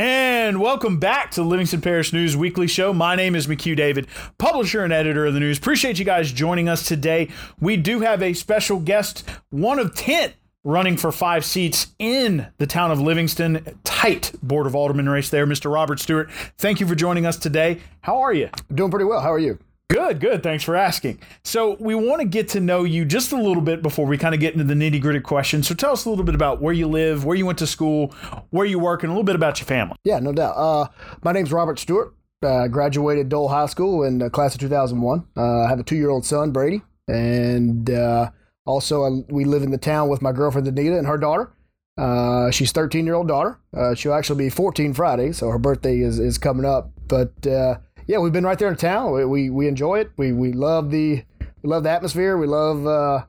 [0.00, 2.94] And welcome back to Livingston Parish News Weekly Show.
[2.94, 4.06] My name is McHugh David,
[4.38, 5.58] publisher and editor of the news.
[5.58, 7.28] Appreciate you guys joining us today.
[7.60, 10.32] We do have a special guest, one of 10
[10.64, 13.78] running for five seats in the town of Livingston.
[13.84, 15.70] Tight Board of Alderman race there, Mr.
[15.70, 16.30] Robert Stewart.
[16.56, 17.80] Thank you for joining us today.
[18.00, 18.48] How are you?
[18.74, 19.20] Doing pretty well.
[19.20, 19.58] How are you?
[19.90, 20.44] Good, good.
[20.44, 21.18] Thanks for asking.
[21.42, 24.36] So, we want to get to know you just a little bit before we kind
[24.36, 25.66] of get into the nitty gritty questions.
[25.66, 28.14] So, tell us a little bit about where you live, where you went to school,
[28.50, 29.96] where you work, and a little bit about your family.
[30.04, 30.52] Yeah, no doubt.
[30.52, 30.86] Uh,
[31.24, 32.14] my name's Robert Stewart.
[32.40, 35.26] Uh, graduated Doyle High School in the class of 2001.
[35.36, 38.30] Uh, I have a two year old son, Brady, and uh,
[38.64, 41.52] also I, we live in the town with my girlfriend, Anita, and her daughter.
[41.98, 43.58] Uh, she's 13 year old daughter.
[43.76, 46.92] Uh, she'll actually be 14 Friday, so her birthday is, is coming up.
[47.08, 47.78] But uh,
[48.10, 49.12] yeah, we've been right there in town.
[49.12, 50.10] We, we, we enjoy it.
[50.16, 51.22] We, we love the
[51.62, 52.36] we love the atmosphere.
[52.36, 53.24] We love uh,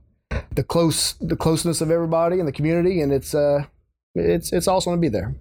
[0.56, 3.66] the close the closeness of everybody in the community, and it's uh,
[4.16, 5.36] it's it's awesome to be there.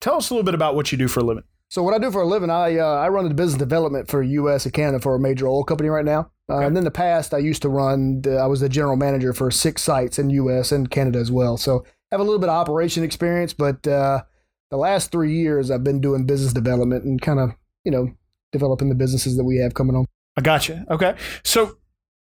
[0.00, 1.42] Tell us a little bit about what you do for a living.
[1.70, 4.22] So what I do for a living, I uh, I run the business development for
[4.22, 4.64] U.S.
[4.64, 6.30] and Canada for a major oil company right now.
[6.48, 6.66] Uh, Okay.
[6.66, 8.20] and in the past, I used to run.
[8.20, 10.70] The, I was the general manager for six sites in U.S.
[10.70, 11.56] and Canada as well.
[11.56, 14.22] So I have a little bit of operation experience, but uh,
[14.70, 18.14] the last three years I've been doing business development and kind of you know
[18.54, 20.06] developing the businesses that we have coming on.
[20.38, 20.86] I gotcha.
[20.88, 21.14] Okay.
[21.42, 21.76] So,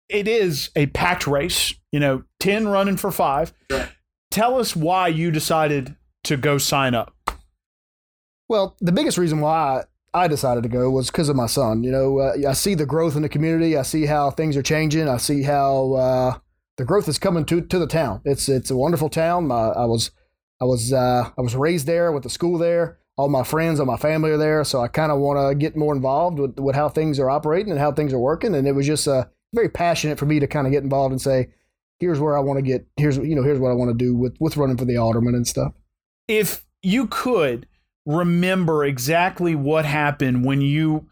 [0.09, 3.53] it is a packed race, you know, 10 running for five.
[4.31, 5.95] Tell us why you decided
[6.25, 7.15] to go sign up.
[8.49, 11.83] Well, the biggest reason why I decided to go was because of my son.
[11.83, 13.77] You know, uh, I see the growth in the community.
[13.77, 15.09] I see how things are changing.
[15.09, 16.39] I see how uh,
[16.77, 18.21] the growth is coming to to the town.
[18.25, 19.47] It's it's a wonderful town.
[19.47, 20.11] My, I was
[20.61, 22.99] I was uh, I was raised there with the school there.
[23.17, 25.77] All my friends, all my family are there, so I kind of want to get
[25.77, 28.55] more involved with, with how things are operating and how things are working.
[28.55, 31.21] And it was just uh, very passionate for me to kind of get involved and
[31.21, 31.49] say,
[32.03, 32.87] here's where I want to get.
[32.97, 35.35] Here's you know here's what I want to do with with running for the alderman
[35.35, 35.73] and stuff.
[36.29, 37.67] If you could
[38.05, 41.07] remember exactly what happened when you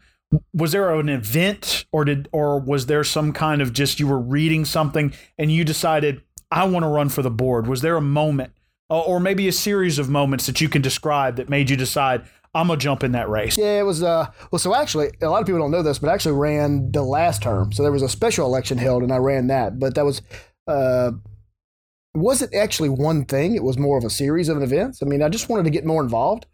[0.53, 4.19] was there an event or did or was there some kind of just you were
[4.19, 7.67] reading something and you decided I want to run for the board?
[7.67, 8.51] Was there a moment
[8.91, 12.23] or or maybe a series of moments that you can describe that made you decide
[12.53, 13.57] I'm gonna jump in that race?
[13.57, 14.03] Yeah, it was.
[14.03, 16.91] Uh, well, so actually, a lot of people don't know this, but I actually ran
[16.91, 17.71] the last term.
[17.71, 19.79] So there was a special election held, and I ran that.
[19.79, 20.21] But that was,
[20.67, 21.11] uh,
[22.13, 23.55] wasn't actually one thing.
[23.55, 25.01] It was more of a series of events.
[25.01, 26.45] I mean, I just wanted to get more involved.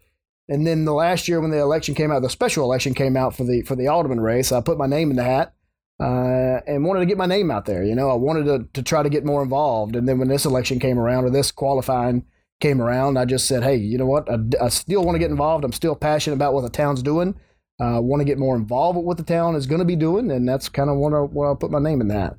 [0.48, 3.36] And then the last year when the election came out, the special election came out
[3.36, 4.52] for the for the alderman race.
[4.52, 5.52] I put my name in the hat
[6.00, 7.82] uh, and wanted to get my name out there.
[7.82, 9.96] You know, I wanted to to try to get more involved.
[9.96, 12.24] And then when this election came around, or this qualifying
[12.60, 14.28] came around, I just said, hey, you know what?
[14.30, 15.64] I, I still want to get involved.
[15.64, 17.34] I'm still passionate about what the town's doing.
[17.80, 19.94] I uh, want to get more involved with what the town is going to be
[19.94, 22.36] doing, and that's kind of what I, I put my name in that.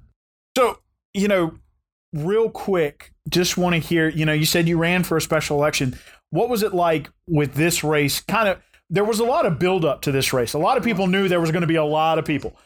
[0.58, 0.80] So,
[1.14, 1.58] you know,
[2.14, 5.58] real quick, just want to hear, you know, you said you ran for a special
[5.58, 5.98] election.
[6.32, 8.20] What was it like with this race?
[8.20, 10.54] Kind of, there was a lot of buildup to this race.
[10.54, 12.58] A lot of people knew there was going to be a lot of people.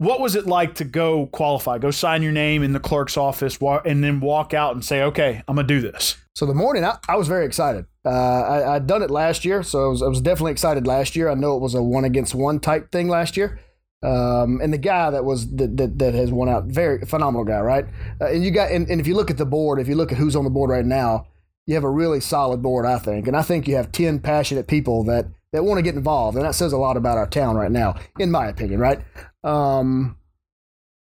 [0.00, 3.58] What was it like to go qualify, go sign your name in the clerk's office,
[3.60, 6.16] and then walk out and say, okay, I'm going to do this?
[6.34, 7.84] So the morning, I, I was very excited.
[8.02, 11.16] Uh, I, I'd done it last year, so I was, I was definitely excited last
[11.16, 11.28] year.
[11.28, 13.60] I know it was a one against one type thing last year.
[14.02, 17.60] Um, and the guy that was that, that, that has won out, very phenomenal guy,
[17.60, 17.84] right?
[18.22, 20.12] Uh, and you got, and, and if you look at the board, if you look
[20.12, 21.26] at who's on the board right now,
[21.66, 23.28] you have a really solid board, I think.
[23.28, 26.46] And I think you have ten passionate people that that want to get involved, and
[26.46, 29.00] that says a lot about our town right now, in my opinion, right?
[29.42, 30.16] Um,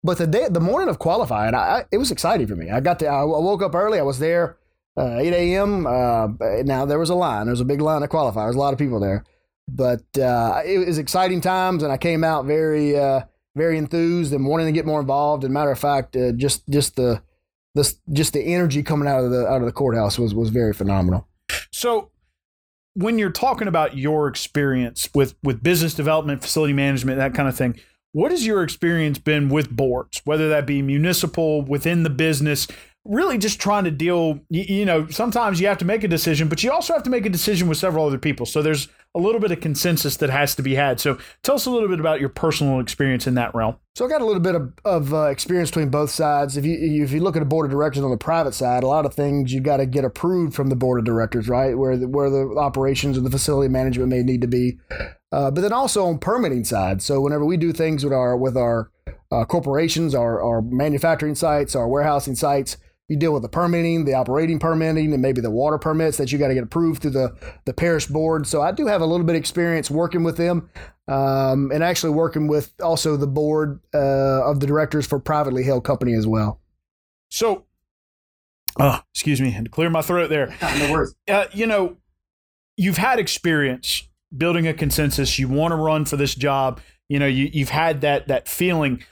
[0.04, 2.70] but the day, the morning of qualifying, I, I, it was exciting for me.
[2.70, 4.00] I got to, I woke up early.
[4.00, 4.58] I was there
[4.98, 5.88] uh, 8 a.m.
[5.88, 6.28] Uh,
[6.64, 7.46] now there was a line.
[7.46, 8.42] There was a big line to qualify.
[8.42, 9.24] There was a lot of people there,
[9.68, 13.22] but uh, it was exciting times, and I came out very, uh,
[13.56, 15.44] very enthused and wanting to get more involved.
[15.44, 17.22] And matter of fact, uh, just just the
[18.12, 21.28] just the energy coming out of the out of the courthouse was was very phenomenal.
[21.72, 22.12] So,
[22.94, 27.58] when you're talking about your experience with with business development, facility management, that kind of
[27.58, 27.80] thing,
[28.14, 32.68] what has your experience been with boards, whether that be municipal, within the business?
[33.06, 34.40] Really, just trying to deal.
[34.50, 37.26] You, know, sometimes you have to make a decision, but you also have to make
[37.26, 38.46] a decision with several other people.
[38.46, 41.00] So there's a little bit of consensus that has to be had.
[41.00, 43.76] So tell us a little bit about your personal experience in that realm.
[43.96, 46.56] So I got a little bit of, of uh, experience between both sides.
[46.56, 48.88] If you if you look at a board of directors on the private side, a
[48.88, 51.78] lot of things you got to get approved from the board of directors, right?
[51.78, 54.80] Where the, where the operations and the facility management may need to be,
[55.34, 57.02] uh, but then also on permitting side.
[57.02, 58.92] So whenever we do things with our with our
[59.32, 62.78] uh, corporations, our our manufacturing sites, our warehousing sites,
[63.10, 66.38] you deal with the permitting, the operating permitting, and maybe the water permits that you
[66.38, 67.36] got to get approved through the
[67.66, 68.46] the parish board.
[68.46, 70.70] So I do have a little bit of experience working with them,
[71.08, 75.84] um, and actually working with also the board uh, of the directors for privately held
[75.84, 76.62] company as well.
[77.30, 77.66] So,
[78.80, 80.56] oh, excuse me, had to clear my throat there.
[80.78, 81.16] no worries.
[81.28, 81.98] uh, you know,
[82.78, 84.08] you've had experience
[84.38, 85.40] building a consensus.
[85.40, 86.82] You want to run for this job.
[87.10, 89.04] You know, you, you've had that that feeling.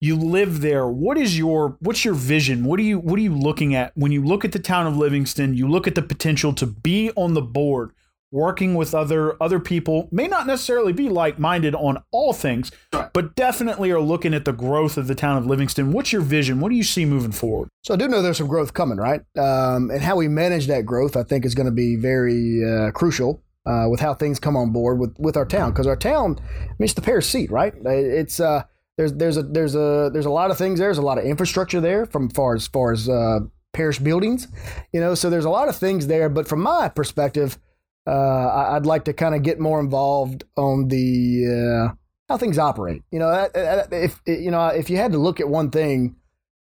[0.00, 0.86] You live there.
[0.86, 2.64] What is your what's your vision?
[2.64, 4.96] What are you what are you looking at when you look at the town of
[4.96, 5.54] Livingston?
[5.54, 7.92] You look at the potential to be on the board
[8.32, 13.90] working with other other people may not necessarily be like-minded on all things but definitely
[13.90, 16.74] are looking at the growth of the town of livingston what's your vision what do
[16.74, 19.20] you see moving forward So I do know there's some growth coming, right?
[19.38, 22.90] Um, and how we manage that growth, I think, is going to be very uh,
[22.90, 25.70] crucial uh, with how things come on board with, with our town.
[25.72, 27.74] Because our town, I mean, it's the parish seat, right?
[27.84, 28.62] It's uh,
[28.96, 30.88] there's there's a there's a there's a lot of things there.
[30.88, 33.40] There's a lot of infrastructure there from far as far as uh,
[33.72, 34.48] parish buildings,
[34.92, 35.14] you know.
[35.14, 36.28] So there's a lot of things there.
[36.28, 37.58] But from my perspective,
[38.06, 41.94] uh, I'd like to kind of get more involved on the uh,
[42.28, 43.02] how things operate.
[43.10, 46.16] You know, if you know if you had to look at one thing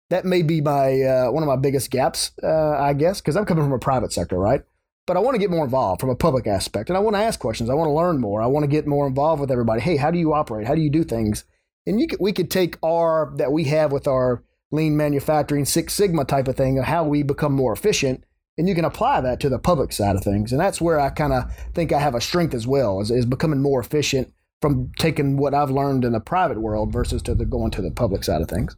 [0.10, 3.46] that may be my uh, one of my biggest gaps, uh, I guess, because I'm
[3.46, 4.62] coming from a private sector, right?
[5.08, 7.22] But I want to get more involved from a public aspect, and I want to
[7.22, 7.70] ask questions.
[7.70, 8.42] I want to learn more.
[8.42, 9.82] I want to get more involved with everybody.
[9.82, 10.68] Hey, how do you operate?
[10.68, 11.46] How do you do things?
[11.86, 15.94] And you could, we could take our that we have with our lean manufacturing Six
[15.94, 18.26] Sigma type of thing, of how we become more efficient,
[18.58, 20.52] and you can apply that to the public side of things.
[20.52, 23.26] And that's where I kind of think I have a strength as well, is, is
[23.26, 27.46] becoming more efficient from taking what I've learned in the private world versus to the
[27.46, 28.76] going to the public side of things.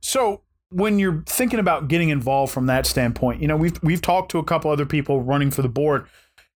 [0.00, 4.30] So when you're thinking about getting involved from that standpoint, you know, we've we've talked
[4.32, 6.06] to a couple other people running for the board.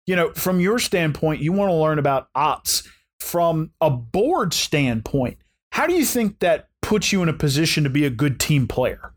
[0.05, 2.87] You know, from your standpoint, you want to learn about ops.
[3.19, 5.37] From a board standpoint,
[5.71, 8.67] how do you think that puts you in a position to be a good team
[8.67, 9.13] player?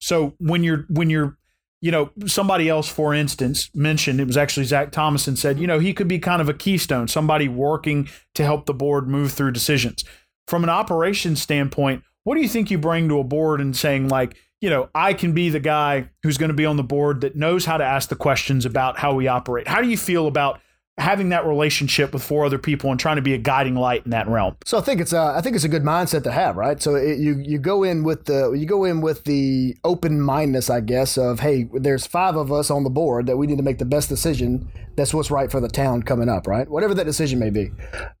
[0.00, 1.38] So when you're when you're
[1.80, 5.78] you know, somebody else, for instance, mentioned it was actually Zach Thomason said, you know,
[5.78, 9.52] he could be kind of a keystone, somebody working to help the board move through
[9.52, 10.04] decisions.
[10.48, 14.08] From an operations standpoint, what do you think you bring to a board and saying,
[14.08, 17.20] like, you know, I can be the guy who's going to be on the board
[17.20, 19.68] that knows how to ask the questions about how we operate?
[19.68, 20.60] How do you feel about
[20.98, 24.10] having that relationship with four other people and trying to be a guiding light in
[24.10, 24.56] that realm?
[24.64, 26.82] So I think it's a I think it's a good mindset to have, right?
[26.82, 30.68] So it, you you go in with the you go in with the open mindedness,
[30.70, 33.62] I guess, of hey, there's five of us on the board that we need to
[33.62, 34.68] make the best decision.
[34.96, 36.68] That's what's right for the town coming up, right?
[36.68, 37.70] Whatever that decision may be.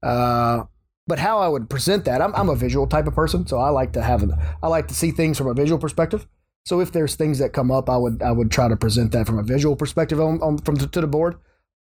[0.04, 0.64] Uh,
[1.08, 3.70] but how I would present that, I'm, I'm a visual type of person, so I
[3.70, 4.22] like to have
[4.62, 6.26] I like to see things from a visual perspective.
[6.66, 9.26] So if there's things that come up, I would I would try to present that
[9.26, 11.36] from a visual perspective on, on from to the board.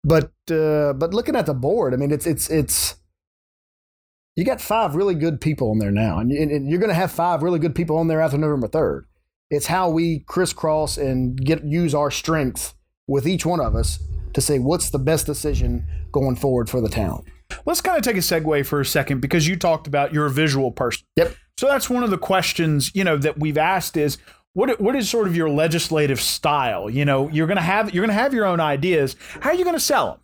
[0.03, 2.97] But uh, but looking at the board, I mean, it's it's it's
[4.35, 6.95] you got five really good people on there now, and, and, and you're going to
[6.95, 9.05] have five really good people on there after November third.
[9.49, 12.73] It's how we crisscross and get use our strengths
[13.07, 13.99] with each one of us
[14.33, 17.23] to say what's the best decision going forward for the town.
[17.65, 20.31] Let's kind of take a segue for a second because you talked about you're a
[20.31, 21.05] visual person.
[21.15, 21.35] Yep.
[21.57, 24.17] So that's one of the questions, you know, that we've asked is
[24.53, 26.89] what what is sort of your legislative style?
[26.89, 29.15] You know, you're gonna have you're gonna have your own ideas.
[29.41, 30.19] How are you gonna sell them?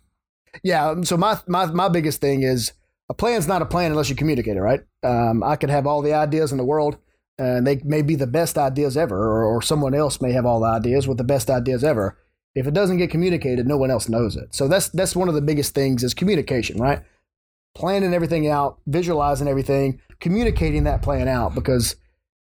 [0.62, 0.88] Yeah.
[0.90, 2.72] um, So my my my biggest thing is
[3.08, 4.80] a plan's not a plan unless you communicate it, right?
[5.02, 6.98] Um, I could have all the ideas in the world,
[7.38, 10.60] and they may be the best ideas ever, or, or someone else may have all
[10.60, 12.16] the ideas with the best ideas ever.
[12.54, 14.54] If it doesn't get communicated, no one else knows it.
[14.54, 17.02] So that's that's one of the biggest things is communication, right?
[17.74, 21.96] Planning everything out, visualizing everything, communicating that plan out, because,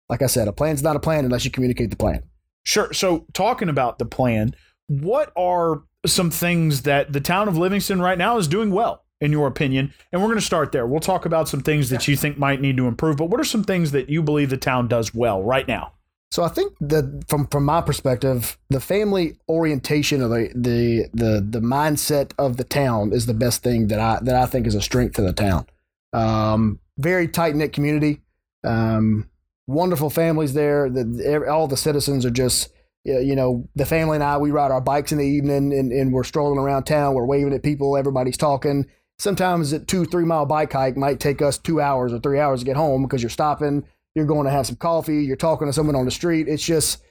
[0.10, 2.24] like I said, a plan's not a plan unless you communicate the plan.
[2.64, 2.94] Sure.
[2.94, 4.54] So talking about the plan,
[4.88, 9.32] what are some things that the town of Livingston right now is doing well, in
[9.32, 9.94] your opinion?
[10.12, 10.86] And we're going to start there.
[10.86, 13.46] We'll talk about some things that you think might need to improve, but what are
[13.46, 15.94] some things that you believe the town does well right now?
[16.32, 21.46] So I think that from from my perspective, the family orientation of the the the
[21.48, 24.76] the mindset of the town is the best thing that I that I think is
[24.76, 25.66] a strength to the town.
[26.14, 28.22] Um, very tight knit community,
[28.64, 29.30] um,
[29.68, 30.90] wonderful families there.
[30.90, 32.70] The, all the citizens are just
[33.06, 36.12] you know the family and I we ride our bikes in the evening and, and
[36.12, 37.14] we're strolling around town.
[37.14, 37.96] We're waving at people.
[37.96, 38.86] Everybody's talking.
[39.18, 42.60] Sometimes a two three mile bike hike might take us two hours or three hours
[42.60, 43.86] to get home because you're stopping
[44.18, 46.48] you're going to have some coffee, you're talking to someone on the street.
[46.48, 47.04] It's just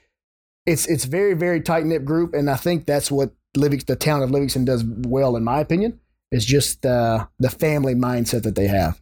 [0.67, 4.23] it's it's very very tight knit group, and I think that's what Livingston, the town
[4.23, 6.01] of Livingston does well, in my opinion.
[6.33, 9.01] Is just uh, the family mindset that they have.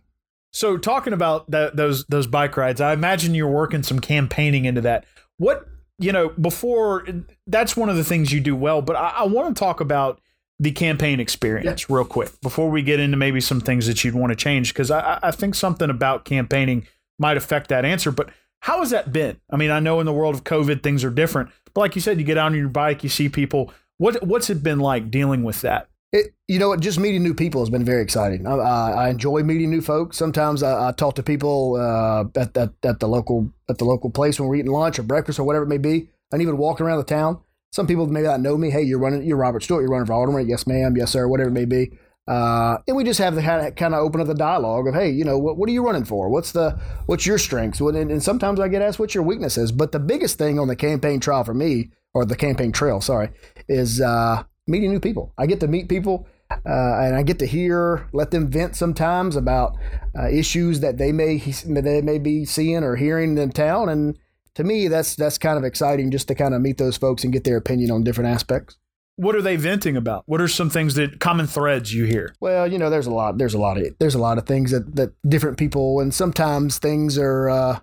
[0.53, 4.83] So talking about that, those those bike rides, I imagine you're working some campaigning into
[4.83, 5.07] that.
[5.39, 5.67] What
[5.99, 7.07] you know before
[7.47, 10.21] that's one of the things you do well, but I, I want to talk about
[10.61, 14.31] the campaign experience real quick before we get into maybe some things that you'd want
[14.31, 16.87] to change because I, I think something about campaigning
[17.25, 18.12] might affect that answer.
[18.12, 18.28] But
[18.61, 19.40] how has that been?
[19.49, 22.02] I mean, I know in the world of COVID things are different, but like you
[22.02, 23.73] said, you get out on your bike, you see people.
[23.97, 25.88] What what's it been like dealing with that?
[26.12, 26.76] It, you know?
[26.76, 28.47] Just meeting new people has been very exciting.
[28.47, 30.16] I, I, enjoy meeting new folks.
[30.16, 34.11] Sometimes I, I talk to people uh, at, at, at the local at the local
[34.11, 36.85] place when we're eating lunch or breakfast or whatever it may be, and even walking
[36.85, 37.40] around the town.
[37.73, 38.71] Some people may not know me.
[38.71, 39.23] Hey, you're running.
[39.23, 39.83] You're Robert Stewart.
[39.83, 40.47] You're running for alderman.
[40.47, 40.95] Yes, ma'am.
[40.97, 41.26] Yes, sir.
[41.26, 41.99] Whatever it may be.
[42.26, 45.25] Uh, and we just have the kind of open up the dialogue of, hey, you
[45.25, 46.28] know, what, what are you running for?
[46.28, 47.81] What's the what's your strengths?
[47.81, 49.73] And, and sometimes I get asked what's your weaknesses.
[49.73, 53.31] But the biggest thing on the campaign trail for me, or the campaign trail, sorry,
[53.69, 55.35] is uh, meeting new people.
[55.37, 56.26] I get to meet people.
[56.50, 59.76] Uh, and I get to hear, let them vent sometimes about
[60.16, 64.19] uh, issues that they may they may be seeing or hearing in town, and
[64.54, 67.33] to me, that's that's kind of exciting just to kind of meet those folks and
[67.33, 68.76] get their opinion on different aspects.
[69.16, 70.25] What are they venting about?
[70.26, 72.35] What are some things that common threads you hear?
[72.40, 73.38] Well, you know, there's a lot.
[73.38, 76.78] There's a lot of there's a lot of things that that different people, and sometimes
[76.78, 77.78] things are, uh,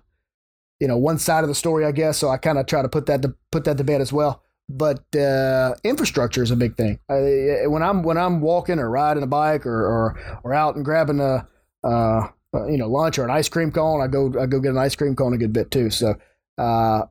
[0.78, 2.18] you know, one side of the story, I guess.
[2.18, 4.42] So I kind of try to put that to put that to bed as well.
[4.68, 6.98] But uh, infrastructure is a big thing.
[7.08, 10.84] I, when I'm when I'm walking or riding a bike or or, or out and
[10.84, 11.48] grabbing a
[11.82, 12.28] uh,
[12.68, 14.94] you know lunch or an ice cream cone, I go I go get an ice
[14.94, 15.88] cream cone a good bit too.
[15.88, 16.14] So
[16.58, 17.04] uh,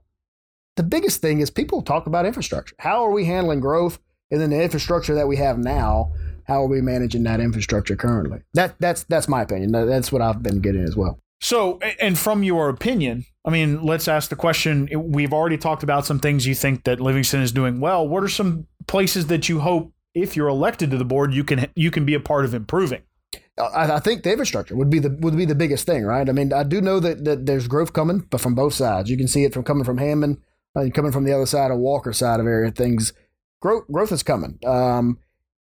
[0.75, 2.75] the biggest thing is people talk about infrastructure.
[2.77, 3.99] How are we handling growth?
[4.31, 6.11] And then the infrastructure that we have now,
[6.45, 8.39] how are we managing that infrastructure currently?
[8.53, 9.71] That that's that's my opinion.
[9.71, 11.19] That's what I've been getting as well.
[11.41, 14.87] So, and from your opinion, I mean, let's ask the question.
[14.93, 18.07] We've already talked about some things you think that Livingston is doing well.
[18.07, 21.67] What are some places that you hope, if you're elected to the board, you can
[21.75, 23.01] you can be a part of improving?
[23.57, 26.29] I, I think the infrastructure would be the would be the biggest thing, right?
[26.29, 29.17] I mean, I do know that, that there's growth coming, but from both sides, you
[29.17, 30.37] can see it from coming from Hammond,
[30.75, 32.71] uh, coming from the other side of Walker side of area.
[32.71, 33.13] Things
[33.61, 34.59] growth growth is coming.
[34.65, 35.19] Um,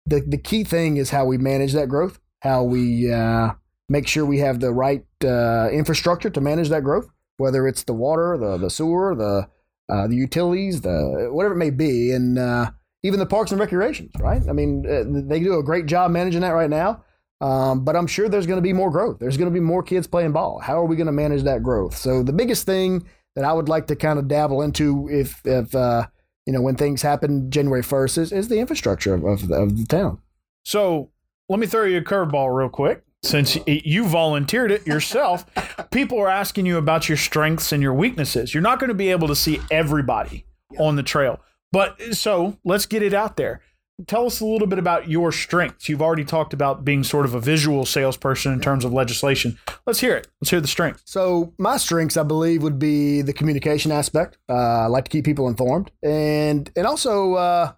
[0.07, 3.53] the the key thing is how we manage that growth, how we uh,
[3.89, 7.09] make sure we have the right uh, infrastructure to manage that growth,
[7.39, 9.49] whether it's the water, the the sewer, the
[9.93, 12.71] uh, the utilities, the whatever it may be, and uh,
[13.03, 14.11] even the parks and recreations.
[14.19, 14.43] Right?
[14.49, 17.05] I mean, uh, they do a great job managing that right now.
[17.41, 19.19] Um, but I'm sure there's going to be more growth.
[19.19, 20.61] There's going to be more kids playing ball.
[20.61, 21.95] How are we going to manage that growth?
[21.95, 25.75] So the biggest thing that I would like to kind of dabble into, if if
[25.75, 26.07] uh,
[26.47, 29.77] you know, when things happen January 1st is, is the infrastructure of, of, the, of
[29.77, 30.19] the town.
[30.65, 31.11] So
[31.49, 33.03] let me throw you a curveball real quick.
[33.23, 35.47] Since you volunteered it yourself,
[35.91, 38.53] people are asking you about your strengths and your weaknesses.
[38.53, 40.45] You're not going to be able to see everybody
[40.79, 41.41] on the trail.
[41.73, 43.63] But so let's get it out there
[44.07, 45.89] tell us a little bit about your strengths.
[45.89, 49.59] You've already talked about being sort of a visual salesperson in terms of legislation.
[49.87, 50.29] Let's hear it.
[50.41, 51.03] Let's hear the strengths.
[51.05, 54.39] So, my strengths, I believe, would be the communication aspect.
[54.49, 57.73] Uh, I like to keep people informed, and and also uh,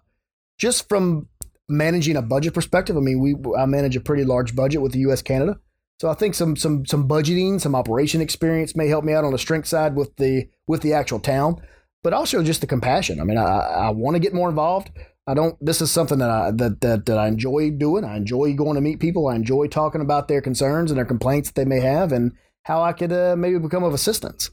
[0.57, 1.27] just from
[1.69, 2.97] managing a budget perspective.
[2.97, 5.21] I mean, we I manage a pretty large budget with the U.S.
[5.21, 5.59] Canada.
[5.99, 9.31] So I think some some some budgeting, some operation experience may help me out on
[9.31, 11.61] the strength side with the with the actual town,
[12.03, 13.19] but also just the compassion.
[13.19, 14.91] I mean, I, I want to get more involved.
[15.27, 15.57] I don't.
[15.63, 18.05] This is something that I that, that that I enjoy doing.
[18.05, 19.27] I enjoy going to meet people.
[19.27, 22.31] I enjoy talking about their concerns and their complaints that they may have, and
[22.63, 24.49] how I could uh, maybe become of assistance.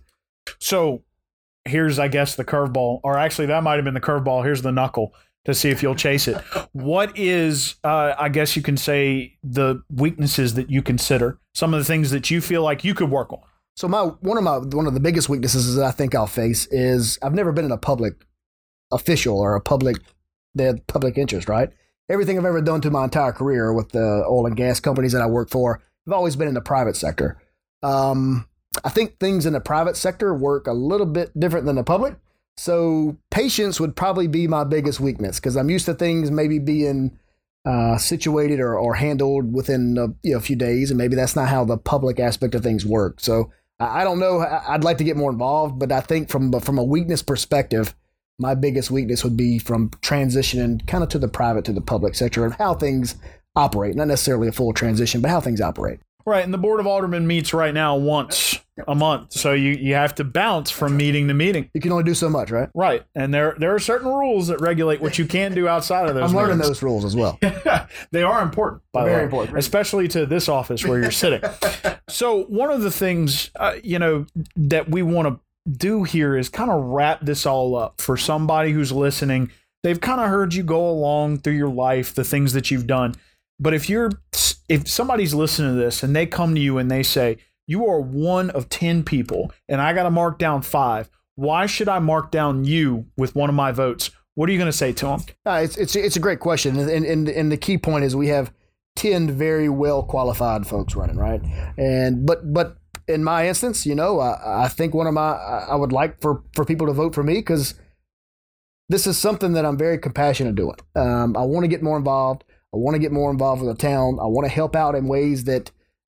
[0.59, 1.05] So,
[1.65, 4.45] here's I guess the curveball, or actually that might have been the curveball.
[4.45, 5.15] Here's the knuckle
[5.45, 6.37] to see if you'll chase it.
[6.73, 11.39] what is, uh, I guess you can say, the weaknesses that you consider?
[11.55, 13.43] Some of the things that you feel like you could work on.
[13.77, 16.67] So my one of my one of the biggest weaknesses that I think I'll face
[16.71, 18.15] is I've never been in a public
[18.93, 19.97] official or a public
[20.55, 21.71] the public interest, right?
[22.09, 25.23] Everything I've ever done to my entire career with the oil and gas companies that
[25.23, 27.39] I work for, I've always been in the private sector.
[27.83, 28.47] Um,
[28.85, 32.17] I think things in the private sector work a little bit different than the public.
[32.57, 37.19] So patience would probably be my biggest weakness because I'm used to things maybe being
[37.65, 41.35] uh, situated or, or handled within a, you know, a few days, and maybe that's
[41.35, 43.21] not how the public aspect of things work.
[43.21, 44.39] So I don't know.
[44.41, 47.95] I'd like to get more involved, but I think from from a weakness perspective,
[48.39, 52.15] my biggest weakness would be from transitioning kind of to the private to the public
[52.15, 53.17] sector and how things
[53.57, 53.95] operate.
[53.95, 56.01] Not necessarily a full transition, but how things operate.
[56.27, 59.93] Right, and the board of aldermen meets right now once a month, so you, you
[59.93, 61.69] have to bounce from meeting to meeting.
[61.75, 62.71] You can only do so much, right?
[62.75, 66.15] Right, and there there are certain rules that regulate what you can do outside of
[66.15, 66.31] those.
[66.31, 66.69] I'm learning meetings.
[66.69, 67.39] those rules as well.
[68.11, 69.59] they are important, by Very the way, important.
[69.59, 71.43] especially to this office where you're sitting.
[72.09, 74.25] so one of the things uh, you know
[74.57, 75.39] that we want to
[75.71, 79.51] do here is kind of wrap this all up for somebody who's listening.
[79.83, 83.15] They've kind of heard you go along through your life, the things that you've done.
[83.59, 84.11] But if you're
[84.69, 88.01] if somebody's listening to this and they come to you and they say, "You are
[88.01, 91.11] one of 10 people and I got to mark down 5.
[91.37, 94.71] Why should I mark down you with one of my votes?" What are you going
[94.71, 95.21] to say to them?
[95.47, 98.29] Uh, it's it's it's a great question, and, and and the key point is we
[98.29, 98.53] have
[98.97, 101.41] ten very well qualified folks running, right?
[101.79, 102.77] And but but
[103.09, 106.43] in my instance, you know, I, I think one of my I would like for
[106.53, 107.75] for people to vote for me because
[108.89, 110.77] this is something that I'm very compassionate doing.
[110.95, 112.45] Um, I want to get more involved.
[112.73, 114.19] I want to get more involved with the town.
[114.21, 115.71] I want to help out in ways that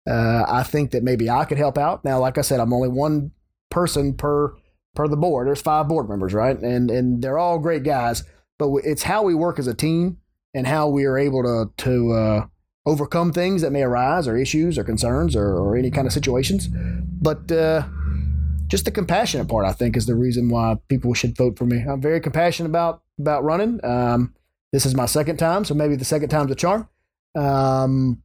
[0.09, 2.05] uh, I think that maybe I could help out.
[2.05, 3.33] Now, like I said, I'm only one
[3.71, 4.55] person per
[4.95, 5.47] per the board.
[5.47, 6.59] There's five board members, right?
[6.59, 8.25] And and they're all great guys,
[8.59, 10.19] but it's how we work as a team
[10.55, 12.47] and how we are able to to uh,
[12.85, 16.69] overcome things that may arise, or issues, or concerns, or, or any kind of situations.
[16.69, 17.85] But uh,
[18.67, 21.83] just the compassionate part, I think, is the reason why people should vote for me.
[21.83, 23.85] I'm very compassionate about about running.
[23.85, 24.35] Um,
[24.73, 26.89] this is my second time, so maybe the second time's a charm.
[27.35, 28.23] Um,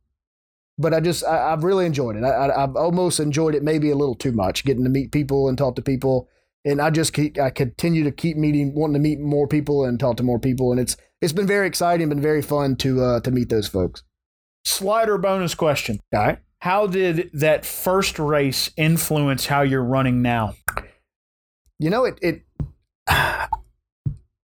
[0.77, 2.23] but I just I, have really enjoyed it.
[2.23, 5.57] I, have almost enjoyed it maybe a little too much, getting to meet people and
[5.57, 6.29] talk to people.
[6.65, 9.99] And I just keep I continue to keep meeting, wanting to meet more people and
[9.99, 13.19] talk to more people, and it's it's been very exciting, been very fun to uh,
[13.21, 14.03] to meet those folks.
[14.67, 16.01] Slider bonus question.
[16.13, 16.39] All right.
[16.59, 20.55] How did that first race influence how you're running now?
[21.79, 22.41] You know, it it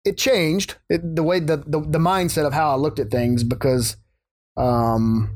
[0.06, 3.44] it changed it, the way the, the the mindset of how I looked at things
[3.44, 3.98] because
[4.56, 5.30] um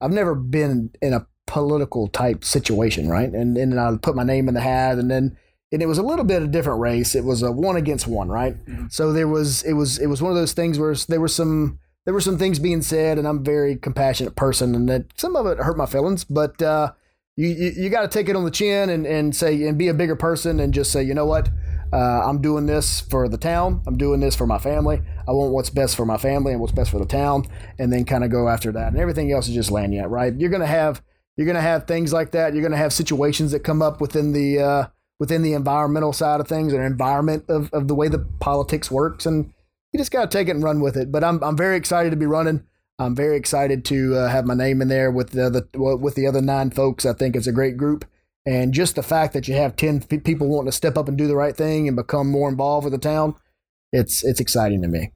[0.00, 3.28] I've never been in a political type situation, right?
[3.28, 5.36] And and I put my name in the hat, and then
[5.70, 7.14] and it was a little bit of a different race.
[7.14, 8.54] It was a one against one, right?
[8.64, 8.86] Mm-hmm.
[8.88, 11.78] So there was it was it was one of those things where there were some
[12.06, 15.36] there were some things being said, and I'm a very compassionate person, and that some
[15.36, 16.92] of it hurt my feelings, but uh,
[17.36, 19.88] you you, you got to take it on the chin and and say and be
[19.88, 21.50] a bigger person and just say, you know what,
[21.92, 23.82] uh, I'm doing this for the town.
[23.88, 25.02] I'm doing this for my family.
[25.26, 27.44] I want what's best for my family and what's best for the town,
[27.78, 28.92] and then kind of go after that.
[28.92, 30.32] And everything else is just lagniappe, right?
[30.38, 31.02] You're gonna have
[31.36, 32.54] you're gonna have things like that.
[32.54, 34.86] You're gonna have situations that come up within the uh,
[35.18, 39.26] within the environmental side of things or environment of, of the way the politics works,
[39.26, 39.52] and
[39.96, 41.10] you just gotta take it and run with it.
[41.10, 42.64] But I'm I'm very excited to be running.
[42.98, 46.26] I'm very excited to uh, have my name in there with the, the with the
[46.26, 47.06] other nine folks.
[47.06, 48.04] I think it's a great group.
[48.44, 51.26] And just the fact that you have 10 people wanting to step up and do
[51.26, 53.34] the right thing and become more involved with the town,
[53.90, 55.12] it's it's exciting to me.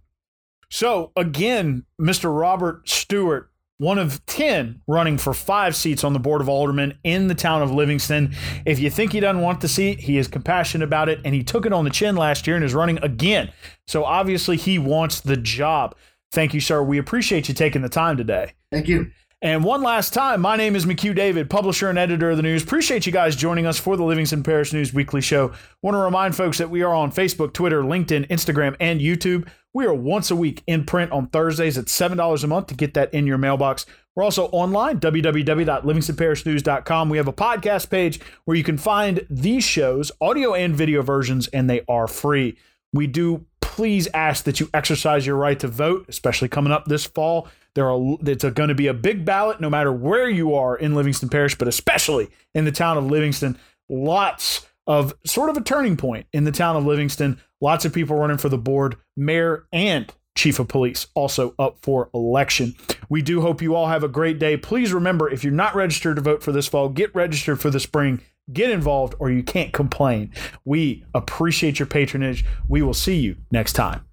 [0.70, 2.34] So, again, Mr.
[2.34, 3.49] Robert Stewart,
[3.80, 7.62] one of 10 running for five seats on the Board of Aldermen in the town
[7.62, 8.36] of Livingston.
[8.66, 11.42] If you think he doesn't want the seat, he is compassionate about it, and he
[11.42, 13.50] took it on the chin last year and is running again.
[13.86, 15.94] So, obviously, he wants the job.
[16.30, 16.82] Thank you, sir.
[16.82, 18.52] We appreciate you taking the time today.
[18.70, 19.10] Thank you.
[19.42, 22.62] And one last time, my name is McHugh David, publisher and editor of the news.
[22.62, 25.52] Appreciate you guys joining us for the Livingston Parish News Weekly Show.
[25.80, 29.48] Want to remind folks that we are on Facebook, Twitter, LinkedIn, Instagram, and YouTube.
[29.72, 32.92] We are once a week in print on Thursdays at $7 a month to get
[32.92, 33.86] that in your mailbox.
[34.14, 37.08] We're also online, www.livingstonparishnews.com.
[37.08, 41.48] We have a podcast page where you can find these shows, audio and video versions,
[41.48, 42.58] and they are free.
[42.92, 47.06] We do please ask that you exercise your right to vote, especially coming up this
[47.06, 47.48] fall.
[47.74, 50.94] There are it's going to be a big ballot no matter where you are in
[50.94, 53.58] Livingston Parish, but especially in the town of Livingston.
[53.88, 57.40] Lots of sort of a turning point in the town of Livingston.
[57.60, 62.08] Lots of people running for the board, mayor, and chief of police also up for
[62.14, 62.74] election.
[63.08, 64.56] We do hope you all have a great day.
[64.56, 67.80] Please remember if you're not registered to vote for this fall, get registered for the
[67.80, 68.20] spring.
[68.52, 70.32] Get involved or you can't complain.
[70.64, 72.44] We appreciate your patronage.
[72.66, 74.09] We will see you next time.